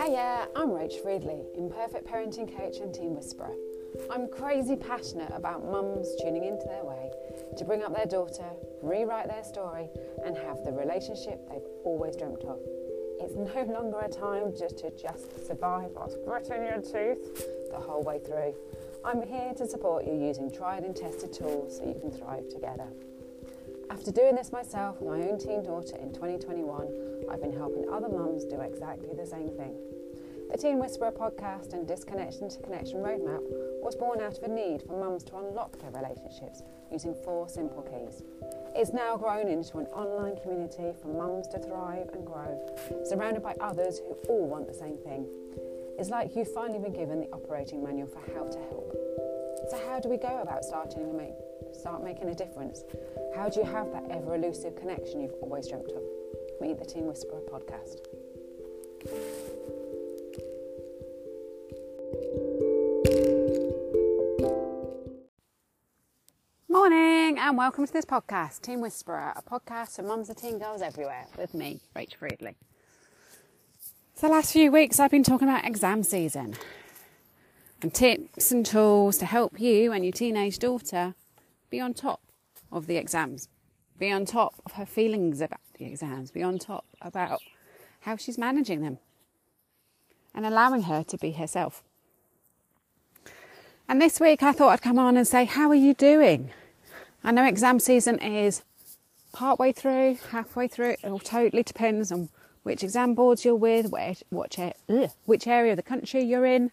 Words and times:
Hiya, 0.00 0.48
I'm 0.56 0.70
Rach 0.70 0.94
Friedley, 1.02 1.42
imperfect 1.58 2.06
parenting 2.06 2.56
coach 2.56 2.78
and 2.78 2.94
teen 2.94 3.14
whisperer. 3.14 3.52
I'm 4.10 4.28
crazy 4.28 4.74
passionate 4.74 5.30
about 5.34 5.70
mums 5.70 6.08
tuning 6.22 6.44
into 6.44 6.64
their 6.64 6.84
way 6.84 7.10
to 7.58 7.64
bring 7.66 7.82
up 7.82 7.94
their 7.94 8.06
daughter, 8.06 8.48
rewrite 8.80 9.28
their 9.28 9.44
story, 9.44 9.90
and 10.24 10.38
have 10.38 10.64
the 10.64 10.72
relationship 10.72 11.46
they've 11.50 11.68
always 11.84 12.16
dreamt 12.16 12.44
of. 12.44 12.60
It's 13.20 13.34
no 13.34 13.62
longer 13.74 13.98
a 13.98 14.08
time 14.08 14.54
just 14.58 14.78
to 14.78 14.90
just 14.90 15.46
survive 15.46 15.90
whilst 15.94 16.16
gritting 16.24 16.64
your 16.64 16.80
teeth 16.80 17.68
the 17.70 17.78
whole 17.78 18.02
way 18.02 18.20
through. 18.20 18.54
I'm 19.04 19.20
here 19.20 19.52
to 19.58 19.68
support 19.68 20.06
you 20.06 20.14
using 20.14 20.50
tried 20.50 20.84
and 20.84 20.96
tested 20.96 21.34
tools 21.34 21.76
so 21.76 21.84
you 21.84 22.00
can 22.00 22.10
thrive 22.10 22.48
together. 22.48 22.88
After 23.90 24.12
doing 24.12 24.36
this 24.36 24.50
myself 24.50 24.98
with 25.00 25.10
my 25.10 25.28
own 25.28 25.38
teen 25.38 25.62
daughter 25.62 25.96
in 25.96 26.14
2021, 26.14 27.26
I've 27.28 27.42
been 27.42 27.52
helping 27.52 27.86
other 27.92 28.08
mums 28.08 28.44
do 28.44 28.60
exactly 28.60 29.10
the 29.14 29.26
same 29.26 29.50
thing. 29.50 29.76
The 30.50 30.58
Teen 30.58 30.80
Whisperer 30.80 31.12
podcast 31.12 31.74
and 31.74 31.86
Disconnection 31.86 32.48
to 32.48 32.58
Connection 32.58 32.98
roadmap 32.98 33.40
was 33.82 33.94
born 33.94 34.20
out 34.20 34.36
of 34.36 34.42
a 34.42 34.48
need 34.48 34.82
for 34.82 34.98
mums 34.98 35.22
to 35.24 35.36
unlock 35.36 35.78
their 35.78 35.92
relationships 35.92 36.64
using 36.90 37.14
four 37.22 37.48
simple 37.48 37.82
keys. 37.82 38.24
It's 38.74 38.92
now 38.92 39.16
grown 39.16 39.46
into 39.46 39.78
an 39.78 39.86
online 39.86 40.36
community 40.42 40.92
for 41.00 41.06
mums 41.06 41.46
to 41.48 41.60
thrive 41.60 42.08
and 42.12 42.26
grow, 42.26 42.58
surrounded 43.04 43.44
by 43.44 43.54
others 43.60 44.00
who 44.00 44.14
all 44.28 44.48
want 44.48 44.66
the 44.66 44.74
same 44.74 44.98
thing. 44.98 45.24
It's 46.00 46.10
like 46.10 46.34
you've 46.34 46.52
finally 46.52 46.80
been 46.80 46.94
given 46.94 47.20
the 47.20 47.28
operating 47.32 47.84
manual 47.84 48.08
for 48.08 48.20
how 48.34 48.44
to 48.48 48.58
help. 48.58 48.96
So, 49.70 49.78
how 49.86 50.00
do 50.00 50.08
we 50.08 50.16
go 50.16 50.40
about 50.42 50.64
starting 50.64 51.06
to 51.06 51.12
make, 51.12 51.34
start 51.72 52.02
making 52.02 52.28
a 52.28 52.34
difference? 52.34 52.82
How 53.36 53.48
do 53.48 53.60
you 53.60 53.66
have 53.66 53.92
that 53.92 54.10
ever 54.10 54.34
elusive 54.34 54.74
connection 54.74 55.20
you've 55.20 55.38
always 55.42 55.68
dreamt 55.68 55.92
of? 55.92 56.02
Meet 56.60 56.80
the 56.80 56.86
Teen 56.86 57.06
Whisperer 57.06 57.40
podcast. 57.48 58.00
Welcome 67.60 67.86
to 67.86 67.92
this 67.92 68.06
podcast, 68.06 68.62
Teen 68.62 68.80
Whisperer, 68.80 69.34
a 69.36 69.42
podcast 69.42 69.96
for 69.96 70.02
mums 70.02 70.30
and 70.30 70.38
teen 70.38 70.58
girls 70.58 70.80
everywhere 70.80 71.26
with 71.36 71.52
me, 71.52 71.78
Rachel 71.94 72.16
Friedley. 72.20 72.56
So, 74.14 74.28
the 74.28 74.32
last 74.32 74.54
few 74.54 74.72
weeks 74.72 74.98
I've 74.98 75.10
been 75.10 75.22
talking 75.22 75.46
about 75.46 75.66
exam 75.66 76.02
season 76.02 76.54
and 77.82 77.92
tips 77.92 78.50
and 78.50 78.64
tools 78.64 79.18
to 79.18 79.26
help 79.26 79.60
you 79.60 79.92
and 79.92 80.06
your 80.06 80.12
teenage 80.12 80.58
daughter 80.58 81.14
be 81.68 81.78
on 81.78 81.92
top 81.92 82.22
of 82.72 82.86
the 82.86 82.96
exams, 82.96 83.50
be 83.98 84.10
on 84.10 84.24
top 84.24 84.54
of 84.64 84.72
her 84.72 84.86
feelings 84.86 85.42
about 85.42 85.60
the 85.78 85.84
exams, 85.84 86.30
be 86.30 86.42
on 86.42 86.58
top 86.58 86.86
about 87.02 87.42
how 88.00 88.16
she's 88.16 88.38
managing 88.38 88.80
them, 88.80 88.96
and 90.34 90.46
allowing 90.46 90.84
her 90.84 91.04
to 91.04 91.18
be 91.18 91.32
herself. 91.32 91.82
And 93.86 94.00
this 94.00 94.18
week 94.18 94.42
I 94.42 94.52
thought 94.52 94.70
I'd 94.70 94.80
come 94.80 94.98
on 94.98 95.18
and 95.18 95.28
say, 95.28 95.44
How 95.44 95.68
are 95.68 95.74
you 95.74 95.92
doing? 95.92 96.52
I 97.22 97.32
know 97.32 97.44
exam 97.44 97.80
season 97.80 98.18
is 98.18 98.62
partway 99.32 99.72
through, 99.72 100.18
halfway 100.30 100.68
through, 100.68 100.96
it 101.02 101.04
all 101.04 101.18
totally 101.18 101.62
depends 101.62 102.10
on 102.10 102.30
which 102.62 102.82
exam 102.82 103.14
boards 103.14 103.44
you're 103.44 103.54
with, 103.54 103.90
where, 103.90 104.14
which, 104.30 104.58
which 105.24 105.46
area 105.46 105.72
of 105.72 105.76
the 105.76 105.82
country 105.82 106.22
you're 106.22 106.46
in, 106.46 106.70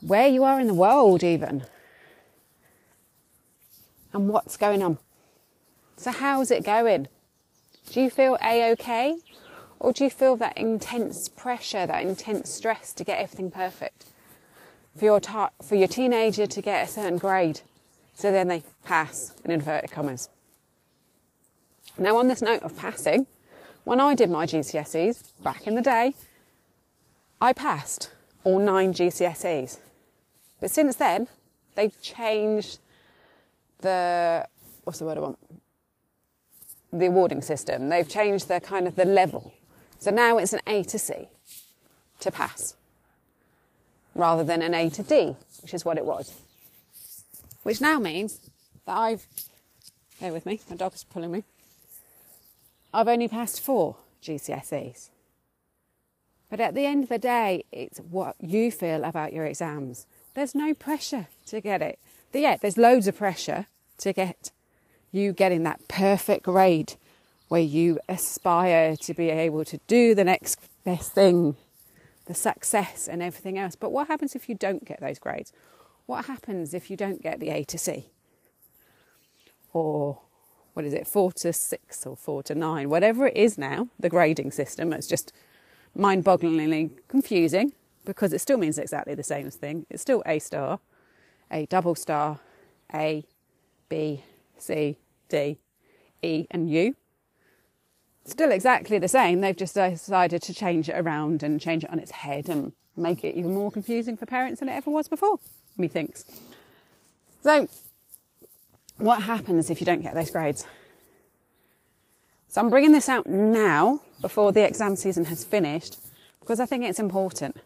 where 0.00 0.28
you 0.28 0.44
are 0.44 0.60
in 0.60 0.66
the 0.66 0.74
world, 0.74 1.22
even, 1.22 1.64
and 4.12 4.28
what's 4.28 4.56
going 4.56 4.82
on. 4.82 4.98
So, 5.96 6.10
how's 6.10 6.50
it 6.50 6.64
going? 6.64 7.08
Do 7.90 8.00
you 8.00 8.10
feel 8.10 8.36
a 8.42 8.70
okay? 8.72 9.16
Or 9.78 9.92
do 9.92 10.04
you 10.04 10.10
feel 10.10 10.36
that 10.36 10.56
intense 10.56 11.28
pressure, 11.28 11.86
that 11.86 12.02
intense 12.02 12.50
stress 12.50 12.92
to 12.94 13.04
get 13.04 13.18
everything 13.18 13.50
perfect? 13.50 14.06
For 14.96 15.04
your, 15.06 15.20
ta- 15.20 15.50
for 15.62 15.74
your 15.74 15.88
teenager 15.88 16.46
to 16.46 16.62
get 16.62 16.88
a 16.88 16.90
certain 16.90 17.18
grade, 17.18 17.62
so 18.14 18.30
then 18.30 18.48
they 18.48 18.62
pass, 18.84 19.32
in 19.44 19.50
inverted 19.50 19.90
commas. 19.90 20.28
Now, 21.98 22.16
on 22.16 22.28
this 22.28 22.42
note 22.42 22.62
of 22.62 22.76
passing, 22.76 23.26
when 23.84 24.00
I 24.00 24.14
did 24.14 24.30
my 24.30 24.46
GCSEs 24.46 25.42
back 25.42 25.66
in 25.66 25.74
the 25.74 25.82
day, 25.82 26.14
I 27.40 27.52
passed 27.52 28.10
all 28.44 28.58
nine 28.58 28.92
GCSEs. 28.92 29.78
But 30.60 30.70
since 30.70 30.96
then, 30.96 31.28
they've 31.74 32.00
changed 32.00 32.78
the 33.80 34.46
what's 34.84 34.98
the 34.98 35.04
word 35.04 35.18
I 35.18 35.20
want? 35.20 35.38
The 36.92 37.06
awarding 37.06 37.42
system. 37.42 37.88
They've 37.88 38.08
changed 38.08 38.48
the 38.48 38.60
kind 38.60 38.86
of 38.86 38.96
the 38.96 39.04
level. 39.04 39.52
So 39.98 40.10
now 40.10 40.38
it's 40.38 40.52
an 40.52 40.60
A 40.66 40.82
to 40.84 40.98
C 40.98 41.28
to 42.20 42.30
pass, 42.30 42.76
rather 44.14 44.44
than 44.44 44.62
an 44.62 44.74
A 44.74 44.90
to 44.90 45.02
D, 45.02 45.36
which 45.62 45.74
is 45.74 45.84
what 45.84 45.98
it 45.98 46.04
was. 46.04 46.32
Which 47.62 47.80
now 47.80 47.98
means 47.98 48.40
that 48.86 48.96
I've 48.96 49.26
bear 50.20 50.32
with 50.32 50.46
me, 50.46 50.60
my 50.70 50.76
dog 50.76 50.94
is 50.94 51.04
pulling 51.04 51.32
me. 51.32 51.44
I've 52.94 53.08
only 53.08 53.28
passed 53.28 53.60
four 53.60 53.96
GCSEs. 54.22 55.10
But 56.48 56.60
at 56.60 56.74
the 56.74 56.86
end 56.86 57.04
of 57.04 57.08
the 57.08 57.18
day, 57.18 57.64
it's 57.72 57.98
what 57.98 58.36
you 58.38 58.70
feel 58.70 59.04
about 59.04 59.32
your 59.32 59.46
exams. 59.46 60.06
There's 60.34 60.54
no 60.54 60.74
pressure 60.74 61.26
to 61.46 61.60
get 61.60 61.82
it. 61.82 61.98
Yeah, 62.32 62.56
there's 62.56 62.76
loads 62.76 63.08
of 63.08 63.16
pressure 63.16 63.66
to 63.98 64.12
get 64.12 64.52
you 65.10 65.32
getting 65.32 65.62
that 65.64 65.88
perfect 65.88 66.44
grade 66.44 66.94
where 67.48 67.60
you 67.60 67.98
aspire 68.08 68.96
to 68.96 69.14
be 69.14 69.28
able 69.28 69.64
to 69.64 69.78
do 69.86 70.14
the 70.14 70.24
next 70.24 70.58
best 70.84 71.12
thing, 71.12 71.56
the 72.26 72.34
success 72.34 73.08
and 73.08 73.22
everything 73.22 73.58
else. 73.58 73.76
But 73.76 73.92
what 73.92 74.08
happens 74.08 74.34
if 74.34 74.48
you 74.48 74.54
don't 74.54 74.84
get 74.84 75.00
those 75.00 75.18
grades? 75.18 75.52
What 76.06 76.26
happens 76.26 76.74
if 76.74 76.90
you 76.90 76.96
don't 76.96 77.22
get 77.22 77.40
the 77.40 77.50
A 77.50 77.64
to 77.64 77.78
C? 77.78 78.10
Or 79.72 80.20
what 80.74 80.84
is 80.84 80.94
it, 80.94 81.06
four 81.06 81.32
to 81.32 81.52
six 81.52 82.06
or 82.06 82.16
four 82.16 82.42
to 82.44 82.54
nine, 82.54 82.88
whatever 82.88 83.26
it 83.26 83.36
is 83.36 83.58
now, 83.58 83.88
the 83.98 84.08
grading 84.08 84.50
system, 84.52 84.92
it's 84.92 85.06
just 85.06 85.32
mind 85.94 86.24
bogglingly 86.24 86.90
confusing 87.08 87.72
because 88.04 88.32
it 88.32 88.40
still 88.40 88.58
means 88.58 88.78
exactly 88.78 89.14
the 89.14 89.22
same 89.22 89.50
thing. 89.50 89.86
It's 89.90 90.02
still 90.02 90.22
A 90.26 90.38
star, 90.38 90.80
A 91.50 91.66
double 91.66 91.94
star, 91.94 92.40
A, 92.94 93.24
B, 93.88 94.24
C, 94.58 94.98
D, 95.28 95.58
E, 96.22 96.46
and 96.50 96.70
U. 96.70 96.96
Still 98.24 98.52
exactly 98.52 98.98
the 98.98 99.08
same. 99.08 99.40
They've 99.40 99.56
just 99.56 99.74
decided 99.74 100.42
to 100.42 100.54
change 100.54 100.88
it 100.88 100.98
around 100.98 101.42
and 101.42 101.60
change 101.60 101.84
it 101.84 101.90
on 101.90 101.98
its 101.98 102.12
head 102.12 102.48
and 102.48 102.72
make 102.96 103.24
it 103.24 103.34
even 103.34 103.54
more 103.54 103.70
confusing 103.70 104.16
for 104.16 104.26
parents 104.26 104.60
than 104.60 104.68
it 104.68 104.72
ever 104.72 104.90
was 104.90 105.08
before, 105.08 105.38
methinks. 105.76 106.24
So, 107.42 107.68
what 108.98 109.22
happens 109.22 109.70
if 109.70 109.80
you 109.80 109.84
don't 109.84 110.02
get 110.02 110.14
those 110.14 110.30
grades? 110.30 110.66
So, 112.48 112.60
I'm 112.60 112.70
bringing 112.70 112.92
this 112.92 113.08
out 113.08 113.26
now 113.26 114.00
before 114.20 114.52
the 114.52 114.64
exam 114.64 114.96
season 114.96 115.26
has 115.26 115.44
finished 115.44 115.98
because 116.40 116.60
I 116.60 116.66
think 116.66 116.84
it's 116.84 117.00
important. 117.00 117.56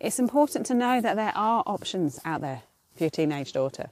It's 0.00 0.18
important 0.18 0.66
to 0.66 0.74
know 0.74 1.00
that 1.00 1.16
there 1.16 1.32
are 1.34 1.62
options 1.66 2.20
out 2.24 2.40
there 2.40 2.62
for 2.94 3.04
your 3.04 3.10
teenage 3.10 3.52
daughter. 3.52 3.90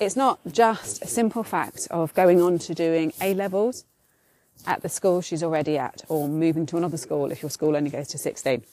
It's 0.00 0.16
not 0.16 0.40
just 0.50 1.02
a 1.02 1.06
simple 1.06 1.44
fact 1.44 1.86
of 1.90 2.14
going 2.14 2.40
on 2.40 2.58
to 2.60 2.74
doing 2.74 3.12
A 3.20 3.34
levels 3.34 3.84
at 4.66 4.82
the 4.82 4.88
school 4.88 5.20
she's 5.20 5.42
already 5.42 5.78
at 5.78 6.02
or 6.08 6.28
moving 6.28 6.66
to 6.66 6.76
another 6.76 6.96
school 6.96 7.30
if 7.30 7.42
your 7.42 7.50
school 7.50 7.76
only 7.76 7.90
goes 7.90 8.08
to 8.08 8.18
16. 8.18 8.64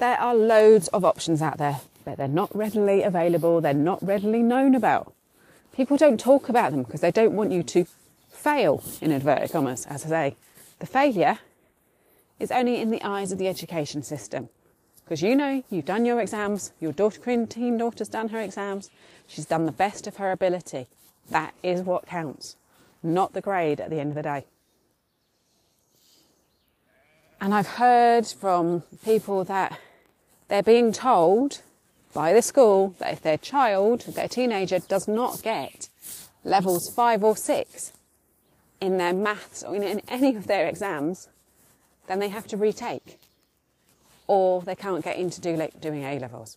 There 0.00 0.18
are 0.18 0.34
loads 0.34 0.88
of 0.88 1.04
options 1.04 1.42
out 1.42 1.58
there, 1.58 1.82
but 2.06 2.16
they're 2.16 2.26
not 2.26 2.56
readily 2.56 3.02
available, 3.02 3.60
they're 3.60 3.74
not 3.74 4.02
readily 4.02 4.42
known 4.42 4.74
about. 4.74 5.12
People 5.74 5.98
don't 5.98 6.18
talk 6.18 6.48
about 6.48 6.70
them 6.70 6.84
because 6.84 7.02
they 7.02 7.10
don't 7.10 7.36
want 7.36 7.52
you 7.52 7.62
to 7.64 7.84
fail, 8.30 8.82
in 9.02 9.10
inverted 9.10 9.52
commas, 9.52 9.84
as 9.84 10.06
I 10.06 10.08
say. 10.08 10.36
The 10.78 10.86
failure 10.86 11.38
is 12.38 12.50
only 12.50 12.80
in 12.80 12.90
the 12.90 13.02
eyes 13.02 13.30
of 13.30 13.36
the 13.36 13.46
education 13.46 14.02
system. 14.02 14.48
Because 15.04 15.20
you 15.20 15.36
know 15.36 15.62
you've 15.68 15.84
done 15.84 16.06
your 16.06 16.18
exams, 16.18 16.72
your 16.80 16.92
daughter, 16.92 17.44
teen 17.44 17.76
daughter's 17.76 18.08
done 18.08 18.30
her 18.30 18.40
exams, 18.40 18.88
she's 19.26 19.44
done 19.44 19.66
the 19.66 19.72
best 19.72 20.06
of 20.06 20.16
her 20.16 20.32
ability. 20.32 20.86
That 21.28 21.52
is 21.62 21.82
what 21.82 22.06
counts, 22.06 22.56
not 23.02 23.34
the 23.34 23.42
grade 23.42 23.82
at 23.82 23.90
the 23.90 24.00
end 24.00 24.12
of 24.12 24.14
the 24.14 24.22
day. 24.22 24.46
And 27.38 27.54
I've 27.54 27.66
heard 27.66 28.26
from 28.26 28.82
people 29.04 29.44
that 29.44 29.78
they're 30.50 30.62
being 30.64 30.92
told 30.92 31.62
by 32.12 32.32
the 32.32 32.42
school 32.42 32.94
that 32.98 33.12
if 33.12 33.22
their 33.22 33.38
child, 33.38 34.00
their 34.00 34.28
teenager, 34.28 34.80
does 34.80 35.06
not 35.06 35.42
get 35.42 35.88
levels 36.44 36.92
five 36.92 37.22
or 37.22 37.36
six 37.36 37.92
in 38.80 38.98
their 38.98 39.12
maths 39.12 39.62
or 39.62 39.76
in 39.76 40.00
any 40.08 40.34
of 40.34 40.48
their 40.48 40.66
exams, 40.66 41.28
then 42.08 42.18
they 42.18 42.28
have 42.28 42.48
to 42.48 42.56
retake. 42.56 43.20
Or 44.26 44.62
they 44.62 44.74
can't 44.74 45.04
get 45.04 45.16
into 45.16 45.40
do, 45.40 45.68
doing 45.80 46.02
A 46.02 46.18
levels. 46.18 46.56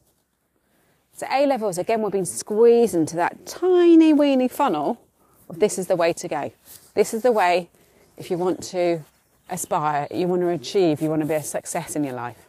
So 1.15 1.27
A 1.31 1.45
levels, 1.45 1.77
again, 1.77 2.01
we're 2.01 2.09
being 2.09 2.25
squeezed 2.25 2.95
into 2.95 3.15
that 3.17 3.45
tiny 3.45 4.11
weeny 4.11 4.47
funnel 4.47 4.99
of 5.49 5.59
this 5.59 5.77
is 5.77 5.85
the 5.85 5.95
way 5.95 6.13
to 6.13 6.27
go. 6.27 6.51
This 6.95 7.13
is 7.13 7.21
the 7.21 7.31
way 7.31 7.69
if 8.17 8.31
you 8.31 8.39
want 8.39 8.63
to 8.63 9.01
aspire, 9.51 10.07
you 10.09 10.27
want 10.27 10.41
to 10.41 10.49
achieve, 10.49 10.99
you 10.99 11.09
want 11.09 11.21
to 11.21 11.27
be 11.27 11.35
a 11.35 11.43
success 11.43 11.95
in 11.95 12.03
your 12.03 12.13
life. 12.13 12.47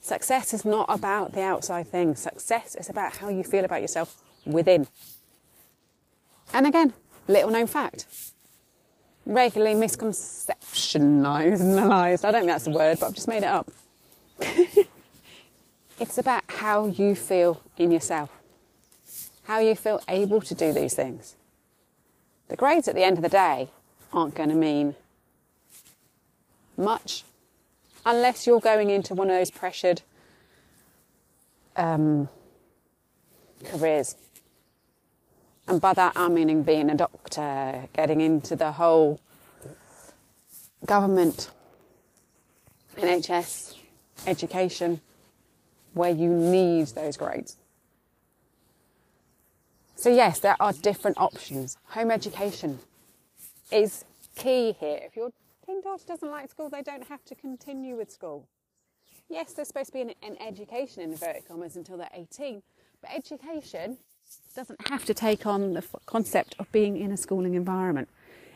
Success 0.00 0.54
is 0.54 0.64
not 0.64 0.86
about 0.88 1.32
the 1.32 1.42
outside 1.42 1.88
things. 1.88 2.20
Success 2.20 2.76
is 2.76 2.88
about 2.88 3.16
how 3.16 3.28
you 3.28 3.44
feel 3.44 3.64
about 3.64 3.82
yourself 3.82 4.22
within. 4.46 4.86
And 6.52 6.66
again, 6.66 6.92
little 7.26 7.50
known 7.50 7.66
fact. 7.66 8.06
Regularly 9.26 9.74
misconceptionalized. 9.74 12.24
I 12.24 12.30
don't 12.30 12.40
think 12.40 12.52
that's 12.52 12.64
the 12.64 12.70
word, 12.70 13.00
but 13.00 13.06
I've 13.06 13.14
just 13.14 13.28
made 13.28 13.42
it 13.42 13.44
up. 13.44 13.70
it's 16.00 16.16
about 16.16 16.44
how 16.48 16.86
you 16.86 17.14
feel 17.14 17.60
in 17.76 17.90
yourself, 17.90 18.30
how 19.44 19.58
you 19.58 19.74
feel 19.74 20.00
able 20.08 20.40
to 20.40 20.54
do 20.54 20.72
these 20.72 20.94
things. 20.94 21.36
The 22.48 22.56
grades 22.56 22.88
at 22.88 22.94
the 22.94 23.04
end 23.04 23.18
of 23.18 23.22
the 23.22 23.28
day 23.28 23.68
aren't 24.12 24.34
going 24.34 24.48
to 24.48 24.54
mean 24.54 24.94
much 26.78 27.24
unless 28.04 28.46
you're 28.46 28.60
going 28.60 28.90
into 28.90 29.14
one 29.14 29.30
of 29.30 29.36
those 29.36 29.50
pressured 29.50 30.02
um, 31.76 32.28
careers. 33.64 34.16
And 35.66 35.80
by 35.80 35.92
that 35.94 36.12
I'm 36.16 36.34
meaning 36.34 36.62
being 36.62 36.90
a 36.90 36.94
doctor, 36.94 37.88
getting 37.92 38.20
into 38.20 38.56
the 38.56 38.72
whole 38.72 39.20
government, 40.86 41.50
NHS, 42.96 43.76
education, 44.26 45.00
where 45.94 46.10
you 46.10 46.28
need 46.28 46.88
those 46.88 47.16
grades. 47.16 47.56
So, 49.96 50.10
yes, 50.10 50.38
there 50.38 50.56
are 50.60 50.72
different 50.72 51.18
options. 51.18 51.76
Home 51.88 52.12
education 52.12 52.78
is 53.72 54.04
key 54.36 54.76
here. 54.78 55.00
If 55.02 55.16
your 55.16 55.30
teen 55.68 55.82
daughter 55.82 56.04
doesn't 56.06 56.30
like 56.30 56.50
school, 56.50 56.70
they 56.70 56.82
don't 56.82 57.06
have 57.08 57.24
to 57.26 57.34
continue 57.34 57.94
with 57.94 58.10
school. 58.10 58.48
Yes, 59.28 59.52
they're 59.52 59.66
supposed 59.66 59.88
to 59.88 59.92
be 59.92 60.00
an, 60.00 60.12
an 60.22 60.36
education 60.40 61.02
in 61.02 61.12
inverted 61.12 61.46
commas 61.46 61.76
until 61.76 61.98
they're 61.98 62.08
18, 62.14 62.62
but 63.02 63.10
education 63.14 63.98
doesn't 64.56 64.88
have 64.88 65.04
to 65.04 65.12
take 65.12 65.46
on 65.46 65.74
the 65.74 65.84
concept 66.06 66.56
of 66.58 66.72
being 66.72 66.96
in 66.96 67.12
a 67.12 67.18
schooling 67.18 67.54
environment. 67.54 68.08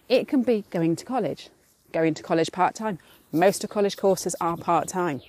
It 0.09 0.26
can 0.26 0.43
be 0.43 0.64
going 0.70 0.97
to 0.97 1.05
college, 1.05 1.50
going 1.93 2.14
to 2.14 2.23
college 2.23 2.50
part 2.50 2.75
time. 2.75 2.99
Most 3.31 3.62
of 3.62 3.69
college 3.69 3.99
courses 3.99 4.35
are 4.41 4.56
part 4.56 4.88
time. 4.88 5.20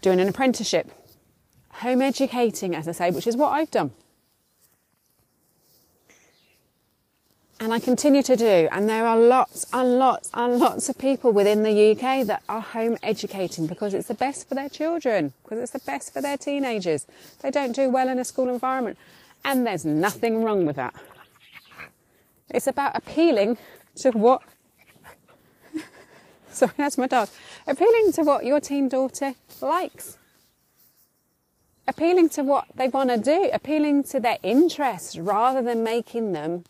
Doing 0.00 0.18
an 0.18 0.28
apprenticeship, 0.28 0.90
home 1.74 2.02
educating, 2.02 2.74
as 2.74 2.88
I 2.88 2.92
say, 2.92 3.10
which 3.12 3.26
is 3.28 3.36
what 3.36 3.50
I've 3.50 3.70
done. 3.70 3.92
And 7.60 7.72
I 7.72 7.80
continue 7.80 8.22
to 8.22 8.36
do. 8.36 8.68
And 8.70 8.88
there 8.88 9.06
are 9.06 9.18
lots 9.18 9.66
and 9.72 9.98
lots 9.98 10.30
and 10.32 10.58
lots 10.58 10.88
of 10.88 10.96
people 10.96 11.32
within 11.32 11.62
the 11.62 11.90
UK 11.92 12.26
that 12.26 12.42
are 12.48 12.60
home 12.60 12.96
educating 13.02 13.66
because 13.66 13.94
it's 13.94 14.08
the 14.08 14.14
best 14.14 14.48
for 14.48 14.54
their 14.54 14.68
children, 14.68 15.32
because 15.42 15.58
it's 15.58 15.72
the 15.72 15.80
best 15.80 16.12
for 16.12 16.20
their 16.22 16.36
teenagers. 16.36 17.06
They 17.40 17.50
don't 17.50 17.72
do 17.72 17.90
well 17.90 18.08
in 18.08 18.18
a 18.18 18.24
school 18.24 18.48
environment. 18.48 18.96
And 19.44 19.66
there's 19.66 19.84
nothing 19.84 20.44
wrong 20.44 20.66
with 20.66 20.76
that. 20.76 20.94
It's 22.50 22.66
about 22.66 22.96
appealing 22.96 23.58
to 23.96 24.10
what. 24.10 24.42
Sorry, 26.50 26.72
that's 26.76 26.96
my 26.96 27.06
dog. 27.06 27.28
Appealing 27.66 28.12
to 28.12 28.22
what 28.22 28.44
your 28.44 28.60
teen 28.60 28.88
daughter 28.88 29.34
likes. 29.60 30.16
Appealing 31.86 32.28
to 32.30 32.42
what 32.42 32.66
they 32.74 32.88
want 32.88 33.10
to 33.10 33.16
do, 33.16 33.50
appealing 33.52 34.04
to 34.04 34.20
their 34.20 34.38
interests 34.42 35.16
rather 35.18 35.62
than 35.62 35.82
making 35.82 36.32
them 36.32 36.64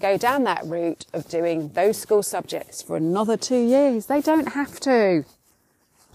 go 0.00 0.16
down 0.16 0.44
that 0.44 0.64
route 0.64 1.06
of 1.12 1.28
doing 1.28 1.68
those 1.70 1.98
school 1.98 2.22
subjects 2.22 2.82
for 2.82 2.96
another 2.96 3.36
two 3.36 3.60
years. 3.60 4.06
They 4.06 4.20
don't 4.20 4.52
have 4.52 4.80
to. 4.80 5.24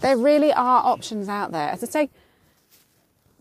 There 0.00 0.16
really 0.16 0.52
are 0.52 0.84
options 0.84 1.28
out 1.28 1.52
there. 1.52 1.70
As 1.70 1.82
I 1.82 1.86
say, 1.86 2.10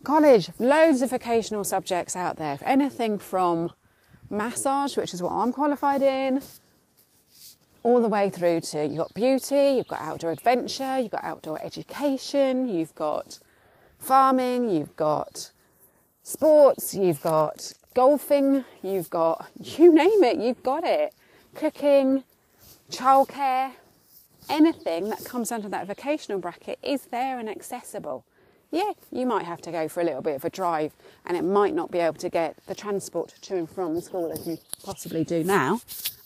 college, 0.04 0.50
loads 0.60 1.02
of 1.02 1.10
vocational 1.10 1.64
subjects 1.64 2.16
out 2.16 2.38
there. 2.38 2.58
Anything 2.64 3.18
from 3.18 3.72
massage, 4.30 4.96
which 4.96 5.14
is 5.14 5.22
what 5.22 5.32
I'm 5.32 5.52
qualified 5.52 6.02
in, 6.02 6.42
all 7.84 8.02
the 8.02 8.08
way 8.08 8.30
through 8.30 8.62
to 8.62 8.86
you've 8.86 8.98
got 8.98 9.14
beauty, 9.14 9.76
you've 9.78 9.88
got 9.88 10.02
outdoor 10.02 10.32
adventure, 10.32 10.98
you've 11.00 11.12
got 11.12 11.24
outdoor 11.24 11.62
education, 11.64 12.68
you've 12.68 12.96
got 12.96 13.40
farming, 14.00 14.70
you've 14.70 14.96
got 14.96 15.52
sports, 16.26 16.96
you've 16.96 17.22
got 17.22 17.72
golfing, 17.94 18.66
you've 18.84 19.10
got, 19.10 19.48
you 19.62 19.94
name 19.94 20.24
it, 20.24 20.38
you've 20.38 20.64
got 20.64 20.84
it. 20.84 21.14
Cooking, 21.54 22.24
childcare, 22.92 23.72
anything 24.50 25.10
that 25.10 25.24
comes 25.24 25.52
under 25.52 25.70
that 25.70 25.88
vocational 25.88 26.40
bracket 26.40 26.80
is 26.84 27.06
there 27.06 27.40
and 27.40 27.48
accessible. 27.48 28.26
Yeah, 28.72 28.92
you 29.12 29.26
might 29.26 29.46
have 29.46 29.62
to 29.62 29.72
go 29.72 29.88
for 29.88 30.02
a 30.02 30.04
little 30.04 30.24
bit 30.24 30.36
of 30.36 30.44
a 30.44 30.50
drive 30.50 30.92
and 31.26 31.38
it 31.38 31.44
might 31.44 31.74
not 31.74 31.92
be 31.92 32.00
able 32.00 32.18
to 32.18 32.30
get 32.30 32.58
the 32.66 32.76
transport 32.76 33.36
to 33.42 33.56
and 33.56 33.70
from 33.70 34.02
school 34.02 34.32
as 34.32 34.46
you 34.48 34.58
possibly 34.84 35.24
do 35.24 35.44
now. 35.44 35.80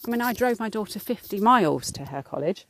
I 0.07 0.09
mean, 0.09 0.21
I 0.21 0.33
drove 0.33 0.59
my 0.59 0.69
daughter 0.69 0.97
50 0.97 1.39
miles 1.41 1.91
to 1.91 2.05
her 2.05 2.23
college. 2.23 2.65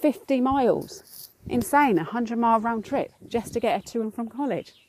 50 0.00 0.40
miles. 0.40 1.30
Insane, 1.48 1.96
a 1.98 2.02
100 2.02 2.36
mile 2.36 2.58
round 2.58 2.84
trip 2.84 3.12
just 3.28 3.52
to 3.54 3.60
get 3.60 3.80
her 3.80 3.92
to 3.92 4.02
and 4.02 4.12
from 4.12 4.28
college. 4.28 4.85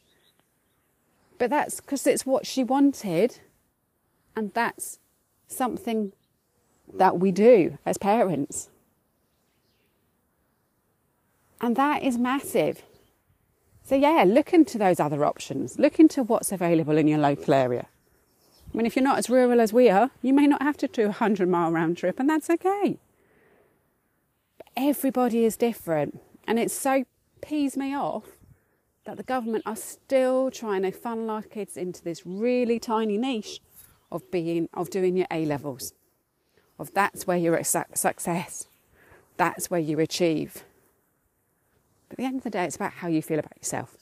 But 1.38 1.50
that's 1.50 1.80
because 1.80 2.08
it's 2.08 2.26
what 2.26 2.46
she 2.46 2.64
wanted, 2.64 3.40
and 4.36 4.54
that's 4.54 5.00
something 5.48 6.14
that 6.94 7.20
we 7.20 7.32
do 7.32 7.78
as 7.86 7.98
parents. 7.98 8.70
And 11.60 11.76
that 11.76 12.04
is 12.04 12.18
massive. 12.18 12.84
So, 13.84 13.96
yeah, 13.96 14.24
look 14.28 14.54
into 14.54 14.78
those 14.78 15.00
other 15.00 15.24
options. 15.26 15.80
Look 15.80 16.00
into 16.00 16.24
what's 16.24 16.52
available 16.52 16.98
in 16.98 17.08
your 17.08 17.20
local 17.20 17.54
area. 17.54 17.88
I 18.74 18.78
mean, 18.78 18.86
if 18.86 18.96
you're 18.96 19.04
not 19.04 19.18
as 19.18 19.30
rural 19.30 19.62
as 19.62 19.72
we 19.72 19.90
are, 19.90 20.12
you 20.22 20.34
may 20.34 20.46
not 20.46 20.62
have 20.62 20.78
to 20.78 20.88
do 20.88 21.04
a 21.04 21.06
100 21.06 21.48
mile 21.48 21.72
round 21.72 21.98
trip, 21.98 22.20
and 22.20 22.30
that's 22.30 22.50
okay. 22.50 23.00
But 24.58 24.68
everybody 24.76 25.46
is 25.46 25.56
different, 25.56 26.20
and 26.46 26.60
it 26.60 26.70
so 26.70 27.06
pees 27.42 27.78
me 27.78 27.96
off 27.96 28.37
that 29.08 29.16
the 29.16 29.24
government 29.24 29.64
are 29.66 29.76
still 29.78 30.52
trying 30.52 30.82
to 30.82 30.92
funnel 30.92 31.30
our 31.30 31.42
kids 31.42 31.78
into 31.78 32.04
this 32.04 32.26
really 32.26 32.78
tiny 32.78 33.18
niche 33.18 33.62
of 34.12 34.30
being 34.30 34.68
of 34.74 34.90
doing 34.90 35.16
your 35.16 35.28
A 35.32 35.46
levels. 35.46 35.94
Of 36.78 36.94
that's 36.94 37.26
where 37.26 37.38
you're 37.38 37.56
a 37.56 37.64
success. 37.64 38.68
That's 39.38 39.72
where 39.72 39.80
you 39.80 40.00
achieve. 40.02 40.66
But 42.10 42.16
at 42.16 42.18
the 42.18 42.26
end 42.26 42.36
of 42.38 42.44
the 42.44 42.50
day, 42.50 42.66
it's 42.66 42.76
about 42.76 42.96
how 42.96 43.08
you 43.08 43.22
feel 43.22 43.40
about 43.40 43.56
yourself, 43.56 43.96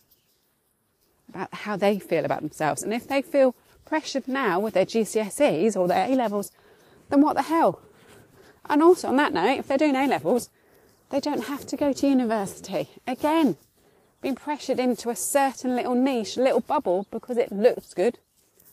about 1.30 1.54
how 1.54 1.76
they 1.76 2.00
feel 2.00 2.26
about 2.26 2.42
themselves. 2.42 2.82
And 2.82 2.92
if 2.92 3.08
they 3.08 3.22
feel 3.22 3.56
pressured 3.86 4.28
now 4.28 4.60
with 4.60 4.74
their 4.74 4.88
GCSEs 4.88 5.78
or 5.78 5.88
their 5.88 6.10
A 6.10 6.16
levels, 6.16 6.52
then 7.10 7.22
what 7.22 7.36
the 7.36 7.44
hell? 7.44 7.80
And 8.68 8.82
also, 8.82 9.10
on 9.10 9.18
that 9.18 9.34
note, 9.34 9.60
if 9.60 9.68
they're 9.68 9.78
doing 9.78 9.96
A 9.96 10.08
levels, 10.08 10.50
they 11.12 11.20
don't 11.20 11.46
have 11.46 11.68
to 11.68 11.78
go 11.78 11.94
to 11.94 12.08
university. 12.08 12.90
Again, 13.06 13.58
being 14.26 14.34
pressured 14.34 14.80
into 14.80 15.12
a 15.12 15.16
certain 15.16 15.76
little 15.76 15.94
niche, 15.94 16.36
little 16.36 16.62
bubble 16.62 17.06
because 17.12 17.38
it 17.38 17.52
looks 17.52 17.94
good 17.94 18.18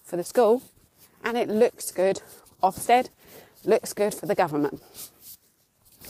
for 0.03 0.17
the 0.17 0.25
school 0.25 0.63
and 1.23 1.37
it 1.37 1.47
looks 1.47 1.91
good, 1.91 2.23
Ofsted, 2.63 3.11
looks 3.63 3.93
good 3.93 4.15
for 4.15 4.25
the 4.25 4.35
government. 4.35 4.83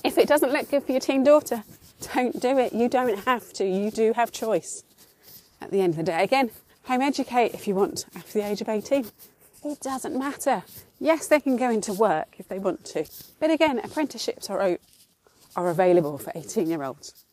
If 0.05 0.17
it 0.17 0.29
doesn't 0.29 0.53
look 0.53 0.71
good 0.71 0.85
for 0.85 0.93
your 0.93 1.01
teen 1.01 1.25
daughter, 1.25 1.65
don't 2.15 2.41
do 2.41 2.57
it. 2.57 2.73
You 2.73 2.89
don't 2.89 3.19
have 3.25 3.53
to. 3.55 3.65
You 3.65 3.91
do 3.91 4.13
have 4.13 4.31
choice 4.31 4.85
at 5.61 5.73
the 5.73 5.81
end 5.81 5.95
of 5.95 5.97
the 5.97 6.05
day. 6.05 6.23
Again, 6.23 6.53
home 6.85 7.03
educate 7.03 7.53
if 7.53 7.67
you 7.67 7.75
want 7.75 8.07
after 8.15 8.39
the 8.39 8.47
age 8.47 8.61
of 8.61 8.69
18. 8.69 9.07
It 9.65 9.81
doesn't 9.81 10.17
matter. 10.17 10.63
Yes, 11.01 11.27
they 11.27 11.41
can 11.41 11.57
go 11.57 11.69
into 11.69 11.93
work 11.93 12.37
if 12.39 12.47
they 12.47 12.61
want 12.61 12.85
to. 12.85 13.07
But 13.41 13.51
again, 13.51 13.81
apprenticeships 13.81 14.49
are, 14.49 14.79
are 15.57 15.69
available 15.69 16.17
for 16.17 16.31
18 16.33 16.69
year 16.71 16.85
olds 16.85 17.25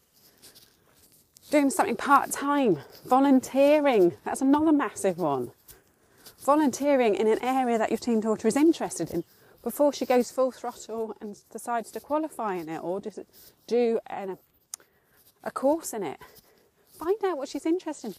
doing 1.49 1.69
something 1.69 1.95
part 1.95 2.31
time, 2.31 2.79
volunteering. 3.05 4.13
That's 4.23 4.41
another 4.41 4.71
massive 4.71 5.17
one. 5.17 5.51
Volunteering 6.45 7.15
in 7.15 7.27
an 7.27 7.43
area 7.43 7.77
that 7.77 7.89
your 7.89 7.97
teen 7.97 8.21
daughter 8.21 8.47
is 8.47 8.55
interested 8.55 9.11
in 9.11 9.23
before 9.61 9.91
she 9.91 10.05
goes 10.05 10.31
full 10.31 10.51
throttle 10.51 11.15
and 11.19 11.37
decides 11.51 11.91
to 11.91 11.99
qualify 11.99 12.55
in 12.55 12.69
it 12.69 12.79
or 12.81 13.01
just 13.01 13.19
do 13.67 13.99
an, 14.07 14.37
a 15.43 15.51
course 15.51 15.93
in 15.93 16.03
it. 16.03 16.19
Find 16.97 17.17
out 17.25 17.37
what 17.37 17.49
she's 17.49 17.65
interested 17.65 18.07
in. 18.07 18.15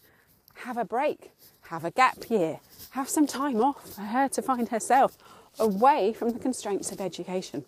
Have 0.64 0.76
a 0.76 0.84
break, 0.84 1.30
have 1.62 1.84
a 1.84 1.90
gap 1.90 2.28
year, 2.28 2.60
have 2.90 3.08
some 3.08 3.26
time 3.26 3.60
off 3.60 3.94
for 3.94 4.02
her 4.02 4.28
to 4.28 4.42
find 4.42 4.68
herself 4.68 5.16
away 5.58 6.12
from 6.12 6.30
the 6.30 6.38
constraints 6.38 6.92
of 6.92 7.00
education. 7.00 7.64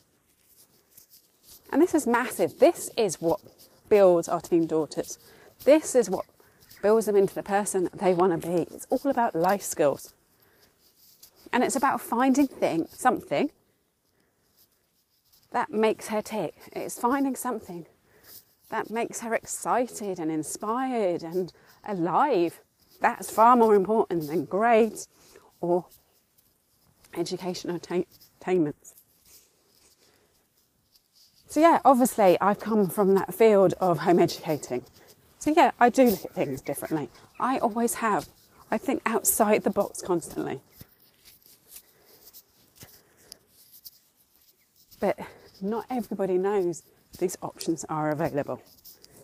And 1.70 1.80
this 1.80 1.94
is 1.94 2.06
massive. 2.06 2.58
This 2.58 2.90
is 2.98 3.20
what 3.20 3.40
builds 3.88 4.28
our 4.28 4.40
teen 4.40 4.66
daughters. 4.66 5.18
This 5.64 5.94
is 5.94 6.10
what 6.10 6.24
builds 6.82 7.06
them 7.06 7.16
into 7.16 7.34
the 7.34 7.42
person 7.42 7.88
they 7.94 8.14
want 8.14 8.40
to 8.40 8.48
be. 8.48 8.62
It's 8.74 8.86
all 8.90 9.10
about 9.10 9.34
life 9.34 9.62
skills. 9.62 10.12
And 11.52 11.62
it's 11.62 11.76
about 11.76 12.00
finding 12.00 12.48
thing, 12.48 12.88
something 12.90 13.50
that 15.52 15.70
makes 15.70 16.08
her 16.08 16.22
tick. 16.22 16.54
It's 16.72 16.98
finding 16.98 17.36
something 17.36 17.86
that 18.70 18.90
makes 18.90 19.20
her 19.20 19.34
excited 19.34 20.18
and 20.18 20.30
inspired 20.30 21.22
and 21.22 21.52
alive. 21.86 22.60
That's 23.00 23.30
far 23.30 23.54
more 23.54 23.74
important 23.74 24.28
than 24.28 24.46
grades 24.46 25.08
or 25.60 25.84
educational 27.16 27.76
attainments. 27.76 28.94
So, 31.48 31.60
yeah, 31.60 31.80
obviously, 31.84 32.40
I've 32.40 32.60
come 32.60 32.88
from 32.88 33.14
that 33.14 33.34
field 33.34 33.74
of 33.78 33.98
home 33.98 34.18
educating. 34.18 34.84
So, 35.42 35.52
yeah, 35.56 35.72
I 35.80 35.88
do 35.88 36.04
look 36.04 36.24
at 36.24 36.34
things 36.34 36.60
differently. 36.60 37.08
I 37.40 37.58
always 37.58 37.94
have. 37.94 38.28
I 38.70 38.78
think 38.78 39.02
outside 39.04 39.64
the 39.64 39.70
box 39.70 40.00
constantly. 40.00 40.60
But 45.00 45.18
not 45.60 45.86
everybody 45.90 46.38
knows 46.38 46.84
these 47.18 47.36
options 47.42 47.84
are 47.88 48.12
available. 48.12 48.62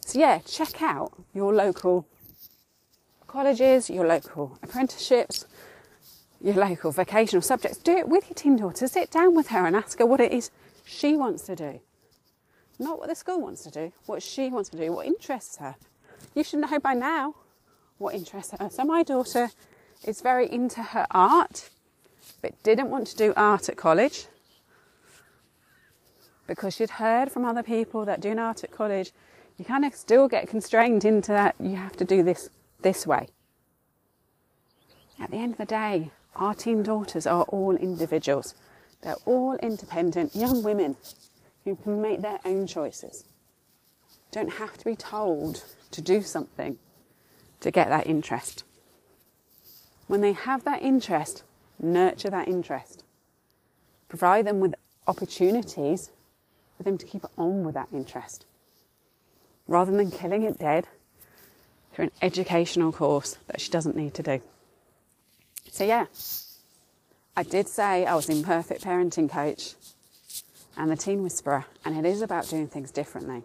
So, 0.00 0.18
yeah, 0.18 0.40
check 0.40 0.82
out 0.82 1.12
your 1.32 1.54
local 1.54 2.04
colleges, 3.28 3.88
your 3.88 4.04
local 4.04 4.58
apprenticeships, 4.60 5.46
your 6.40 6.54
local 6.54 6.90
vocational 6.90 7.42
subjects. 7.42 7.78
Do 7.78 7.96
it 7.96 8.08
with 8.08 8.28
your 8.28 8.34
teen 8.34 8.56
daughter. 8.56 8.88
Sit 8.88 9.12
down 9.12 9.36
with 9.36 9.50
her 9.50 9.64
and 9.66 9.76
ask 9.76 10.00
her 10.00 10.06
what 10.06 10.18
it 10.18 10.32
is 10.32 10.50
she 10.84 11.14
wants 11.14 11.44
to 11.44 11.54
do. 11.54 11.78
Not 12.80 12.98
what 12.98 13.08
the 13.08 13.14
school 13.14 13.40
wants 13.40 13.62
to 13.62 13.70
do, 13.70 13.92
what 14.06 14.20
she 14.20 14.48
wants 14.48 14.68
to 14.70 14.76
do, 14.76 14.90
what 14.90 15.06
interests 15.06 15.58
her. 15.58 15.76
You 16.38 16.44
should 16.44 16.60
know 16.60 16.78
by 16.78 16.94
now 16.94 17.34
what 17.98 18.14
interests 18.14 18.54
her. 18.60 18.70
So, 18.70 18.84
my 18.84 19.02
daughter 19.02 19.50
is 20.04 20.20
very 20.20 20.48
into 20.48 20.80
her 20.80 21.04
art, 21.10 21.68
but 22.40 22.62
didn't 22.62 22.90
want 22.90 23.08
to 23.08 23.16
do 23.16 23.32
art 23.36 23.68
at 23.68 23.76
college 23.76 24.26
because 26.46 26.76
she'd 26.76 26.90
heard 26.90 27.32
from 27.32 27.44
other 27.44 27.64
people 27.64 28.04
that 28.04 28.20
doing 28.20 28.38
art 28.38 28.62
at 28.62 28.70
college, 28.70 29.10
you 29.56 29.64
kind 29.64 29.84
of 29.84 29.96
still 29.96 30.28
get 30.28 30.46
constrained 30.46 31.04
into 31.04 31.32
that 31.32 31.56
you 31.58 31.74
have 31.74 31.96
to 31.96 32.04
do 32.04 32.22
this 32.22 32.50
this 32.82 33.04
way. 33.04 33.26
At 35.18 35.32
the 35.32 35.38
end 35.38 35.54
of 35.54 35.58
the 35.58 35.66
day, 35.66 36.12
our 36.36 36.54
teen 36.54 36.84
daughters 36.84 37.26
are 37.26 37.42
all 37.48 37.74
individuals. 37.74 38.54
They're 39.02 39.16
all 39.26 39.56
independent 39.56 40.36
young 40.36 40.62
women 40.62 40.96
who 41.64 41.74
can 41.74 42.00
make 42.00 42.22
their 42.22 42.38
own 42.44 42.68
choices. 42.68 43.24
Don't 44.30 44.54
have 44.54 44.76
to 44.78 44.84
be 44.84 44.96
told 44.96 45.64
to 45.90 46.00
do 46.00 46.22
something 46.22 46.78
to 47.60 47.70
get 47.70 47.88
that 47.88 48.06
interest. 48.06 48.64
When 50.06 50.20
they 50.20 50.32
have 50.32 50.64
that 50.64 50.82
interest, 50.82 51.42
nurture 51.78 52.30
that 52.30 52.48
interest. 52.48 53.04
Provide 54.08 54.46
them 54.46 54.60
with 54.60 54.74
opportunities 55.06 56.10
for 56.76 56.82
them 56.82 56.98
to 56.98 57.06
keep 57.06 57.24
on 57.36 57.64
with 57.64 57.74
that 57.74 57.88
interest. 57.92 58.46
Rather 59.66 59.92
than 59.92 60.10
killing 60.10 60.42
it 60.42 60.58
dead 60.58 60.86
through 61.92 62.06
an 62.06 62.10
educational 62.22 62.92
course 62.92 63.36
that 63.48 63.60
she 63.60 63.70
doesn't 63.70 63.96
need 63.96 64.14
to 64.14 64.22
do. 64.22 64.40
So, 65.70 65.84
yeah, 65.84 66.06
I 67.36 67.42
did 67.42 67.68
say 67.68 68.06
I 68.06 68.14
was 68.14 68.28
imperfect 68.28 68.82
parenting 68.82 69.30
coach 69.30 69.74
and 70.76 70.90
the 70.90 70.96
teen 70.96 71.22
whisperer, 71.22 71.66
and 71.84 71.96
it 71.96 72.08
is 72.08 72.22
about 72.22 72.48
doing 72.48 72.68
things 72.68 72.90
differently. 72.90 73.42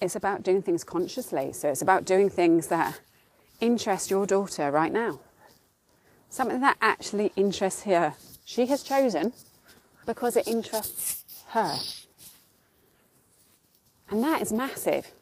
It's 0.00 0.16
about 0.16 0.42
doing 0.42 0.62
things 0.62 0.84
consciously. 0.84 1.52
So, 1.52 1.68
it's 1.68 1.82
about 1.82 2.04
doing 2.04 2.28
things 2.28 2.66
that 2.68 3.00
interest 3.60 4.10
your 4.10 4.26
daughter 4.26 4.70
right 4.70 4.92
now. 4.92 5.20
Something 6.28 6.60
that 6.60 6.76
actually 6.80 7.32
interests 7.36 7.82
her. 7.84 8.14
She 8.44 8.66
has 8.66 8.82
chosen 8.82 9.32
because 10.04 10.36
it 10.36 10.46
interests 10.46 11.24
her. 11.48 11.78
And 14.10 14.22
that 14.22 14.42
is 14.42 14.52
massive. 14.52 15.12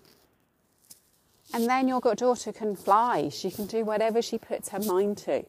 And 1.53 1.67
then 1.67 1.87
your 1.87 2.01
daughter 2.01 2.53
can 2.53 2.75
fly. 2.75 3.29
She 3.29 3.51
can 3.51 3.67
do 3.67 3.85
whatever 3.85 4.21
she 4.21 4.39
puts 4.39 4.71
her 4.71 4.81
mind 4.81 5.19
to. 5.19 5.45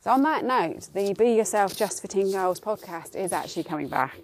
So, 0.00 0.10
on 0.10 0.22
that 0.22 0.44
note, 0.44 0.88
the 0.94 1.12
Be 1.12 1.34
Yourself 1.34 1.76
Just 1.76 2.00
for 2.00 2.08
Teen 2.08 2.32
Girls 2.32 2.58
podcast 2.58 3.14
is 3.14 3.32
actually 3.32 3.64
coming 3.64 3.88
back. 3.88 4.16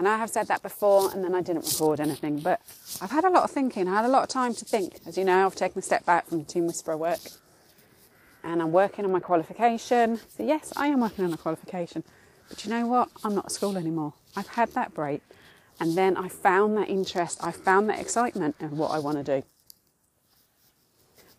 And 0.00 0.08
I 0.08 0.16
have 0.16 0.30
said 0.30 0.48
that 0.48 0.62
before, 0.62 1.12
and 1.12 1.22
then 1.22 1.34
I 1.34 1.42
didn't 1.42 1.66
record 1.66 2.00
anything. 2.00 2.40
But 2.40 2.62
I've 3.02 3.10
had 3.10 3.24
a 3.24 3.28
lot 3.28 3.44
of 3.44 3.50
thinking. 3.50 3.86
I 3.86 3.96
had 3.96 4.06
a 4.06 4.08
lot 4.08 4.22
of 4.22 4.30
time 4.30 4.54
to 4.54 4.64
think. 4.64 4.98
As 5.06 5.18
you 5.18 5.26
know, 5.26 5.44
I've 5.44 5.54
taken 5.54 5.78
a 5.78 5.82
step 5.82 6.06
back 6.06 6.26
from 6.26 6.38
the 6.38 6.44
Teen 6.46 6.66
Whisperer 6.66 6.96
work. 6.96 7.20
And 8.42 8.62
I'm 8.62 8.72
working 8.72 9.04
on 9.04 9.12
my 9.12 9.20
qualification. 9.20 10.18
So, 10.34 10.42
yes, 10.42 10.72
I 10.74 10.86
am 10.86 11.00
working 11.00 11.26
on 11.26 11.34
a 11.34 11.36
qualification. 11.36 12.02
But 12.48 12.64
you 12.64 12.70
know 12.70 12.86
what? 12.86 13.10
I'm 13.22 13.34
not 13.34 13.44
at 13.44 13.52
school 13.52 13.76
anymore. 13.76 14.14
I've 14.34 14.46
had 14.46 14.70
that 14.70 14.94
break. 14.94 15.20
And 15.78 15.98
then 15.98 16.16
I 16.16 16.28
found 16.28 16.78
that 16.78 16.88
interest, 16.88 17.38
I 17.44 17.52
found 17.52 17.90
that 17.90 17.98
excitement 18.00 18.56
in 18.58 18.78
what 18.78 18.92
I 18.92 18.98
want 18.98 19.18
to 19.18 19.40
do. 19.40 19.46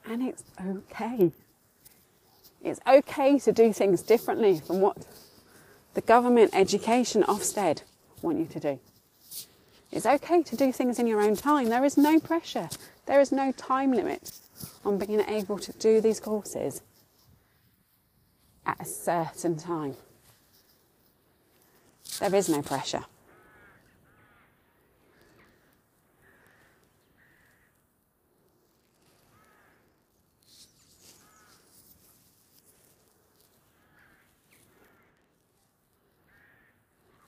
And 0.05 0.21
it's 0.21 0.43
okay. 0.63 1.31
It's 2.63 2.79
okay 2.85 3.39
to 3.39 3.51
do 3.51 3.73
things 3.73 4.03
differently 4.03 4.59
from 4.59 4.81
what 4.81 4.97
the 5.95 6.01
government 6.01 6.51
education 6.53 7.23
Ofsted 7.23 7.81
want 8.21 8.39
you 8.39 8.45
to 8.45 8.59
do. 8.59 8.79
It's 9.91 10.05
okay 10.05 10.41
to 10.43 10.55
do 10.55 10.71
things 10.71 10.99
in 10.99 11.07
your 11.07 11.21
own 11.21 11.35
time. 11.35 11.69
There 11.69 11.83
is 11.83 11.97
no 11.97 12.19
pressure. 12.19 12.69
There 13.05 13.19
is 13.19 13.31
no 13.31 13.51
time 13.51 13.91
limit 13.91 14.31
on 14.85 14.97
being 14.97 15.19
able 15.21 15.59
to 15.59 15.73
do 15.73 15.99
these 15.99 16.19
courses 16.19 16.81
at 18.65 18.79
a 18.79 18.85
certain 18.85 19.57
time. 19.57 19.95
There 22.19 22.33
is 22.35 22.47
no 22.47 22.61
pressure. 22.61 23.05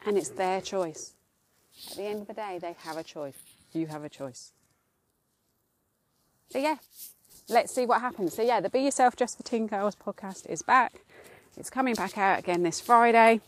And 0.06 0.18
it's 0.18 0.30
their 0.30 0.62
choice. 0.62 1.14
At 1.92 1.98
the 1.98 2.04
end 2.04 2.22
of 2.22 2.28
the 2.28 2.34
day, 2.34 2.60
they 2.62 2.76
have 2.80 2.98
a 2.98 3.04
choice. 3.04 3.38
You 3.74 3.88
have 3.88 4.04
a 4.04 4.10
choice. 4.10 4.52
So, 6.50 6.60
yeah, 6.60 6.76
let's 7.50 7.74
see 7.74 7.86
what 7.86 8.02
happens. 8.02 8.36
So, 8.36 8.42
yeah, 8.44 8.60
the 8.60 8.70
Be 8.70 8.82
Yourself 8.82 9.16
Just 9.16 9.38
for 9.38 9.44
Teen 9.44 9.68
Girls 9.68 9.96
podcast 9.96 10.48
is 10.50 10.62
back. 10.62 10.94
It's 11.58 11.70
coming 11.70 11.96
back 11.96 12.18
out 12.18 12.40
again 12.40 12.64
this 12.64 12.80
Friday. 12.82 13.42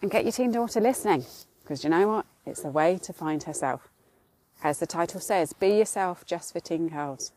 And 0.00 0.10
get 0.10 0.24
your 0.24 0.32
teen 0.32 0.50
daughter 0.50 0.80
listening 0.80 1.24
because 1.62 1.84
you 1.84 1.90
know 1.90 2.08
what? 2.08 2.26
It's 2.44 2.64
a 2.64 2.68
way 2.68 2.98
to 3.04 3.12
find 3.12 3.42
herself. 3.44 3.88
As 4.64 4.78
the 4.78 4.86
title 4.86 5.20
says, 5.20 5.52
Be 5.52 5.78
Yourself 5.78 6.24
Just 6.26 6.52
for 6.52 6.60
Teen 6.60 6.88
Girls. 6.88 7.32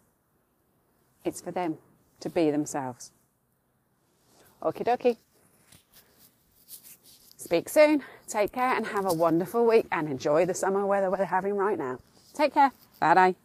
It's 1.24 1.42
for 1.42 1.52
them 1.52 1.78
to 2.20 2.30
be 2.30 2.52
themselves. 2.52 3.12
Okie 4.62 4.86
dokie. 4.86 5.18
Speak 7.46 7.70
soon. 7.70 8.02
Take 8.28 8.54
care 8.54 8.74
and 8.74 8.88
have 8.88 9.06
a 9.06 9.14
wonderful 9.14 9.68
week 9.68 9.86
and 9.92 10.10
enjoy 10.10 10.48
the 10.48 10.56
summer 10.56 10.84
weather 10.84 11.12
we're 11.12 11.26
having 11.26 11.54
right 11.56 11.78
now. 11.78 12.00
Take 12.34 12.56
care. 12.56 12.72
Bye 13.00 13.14
bye. 13.14 13.36